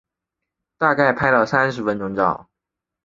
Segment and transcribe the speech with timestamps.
[0.79, 2.49] 大概拍了三十分钟照